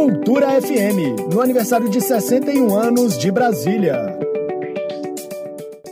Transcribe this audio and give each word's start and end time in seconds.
Cultura 0.00 0.58
FM, 0.62 1.28
no 1.30 1.42
aniversário 1.42 1.86
de 1.86 2.00
61 2.00 2.74
anos 2.74 3.18
de 3.18 3.30
Brasília. 3.30 4.18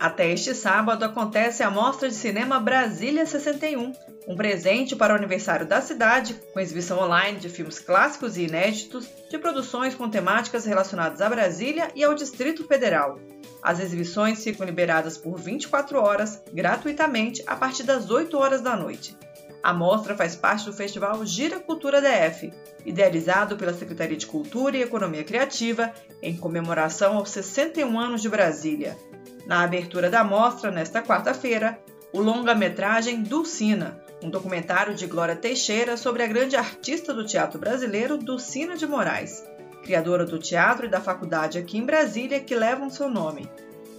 Até 0.00 0.32
este 0.32 0.54
sábado 0.54 1.04
acontece 1.04 1.62
a 1.62 1.70
Mostra 1.70 2.08
de 2.08 2.14
Cinema 2.14 2.58
Brasília 2.58 3.26
61, 3.26 3.92
um 4.26 4.34
presente 4.34 4.96
para 4.96 5.12
o 5.12 5.16
aniversário 5.18 5.66
da 5.66 5.82
cidade, 5.82 6.40
com 6.54 6.58
exibição 6.58 6.98
online 6.98 7.38
de 7.38 7.50
filmes 7.50 7.80
clássicos 7.80 8.38
e 8.38 8.44
inéditos, 8.44 9.06
de 9.30 9.36
produções 9.36 9.94
com 9.94 10.08
temáticas 10.08 10.64
relacionadas 10.64 11.20
a 11.20 11.28
Brasília 11.28 11.90
e 11.94 12.02
ao 12.02 12.14
Distrito 12.14 12.66
Federal. 12.66 13.18
As 13.62 13.78
exibições 13.78 14.42
ficam 14.42 14.64
liberadas 14.64 15.18
por 15.18 15.38
24 15.38 16.00
horas, 16.00 16.42
gratuitamente, 16.50 17.44
a 17.46 17.54
partir 17.54 17.82
das 17.82 18.10
8 18.10 18.38
horas 18.38 18.62
da 18.62 18.74
noite. 18.74 19.14
A 19.62 19.74
mostra 19.74 20.16
faz 20.16 20.36
parte 20.36 20.66
do 20.66 20.72
festival 20.72 21.24
Gira 21.26 21.58
Cultura 21.58 22.00
DF, 22.00 22.52
idealizado 22.86 23.56
pela 23.56 23.74
Secretaria 23.74 24.16
de 24.16 24.26
Cultura 24.26 24.76
e 24.76 24.82
Economia 24.82 25.24
Criativa 25.24 25.92
em 26.22 26.36
comemoração 26.36 27.16
aos 27.16 27.30
61 27.30 27.98
anos 27.98 28.22
de 28.22 28.28
Brasília. 28.28 28.96
Na 29.46 29.62
abertura 29.62 30.08
da 30.08 30.22
mostra, 30.22 30.70
nesta 30.70 31.02
quarta-feira, 31.02 31.78
o 32.12 32.20
longa-metragem 32.20 33.22
Dulcina, 33.22 34.00
um 34.22 34.30
documentário 34.30 34.94
de 34.94 35.06
Glória 35.06 35.36
Teixeira 35.36 35.96
sobre 35.96 36.22
a 36.22 36.26
grande 36.26 36.56
artista 36.56 37.12
do 37.12 37.26
teatro 37.26 37.58
brasileiro, 37.58 38.16
Dulcina 38.16 38.76
de 38.76 38.86
Moraes, 38.86 39.44
criadora 39.82 40.24
do 40.24 40.38
teatro 40.38 40.86
e 40.86 40.88
da 40.88 41.00
faculdade 41.00 41.58
aqui 41.58 41.78
em 41.78 41.84
Brasília 41.84 42.40
que 42.40 42.54
levam 42.54 42.90
seu 42.90 43.08
nome. 43.08 43.48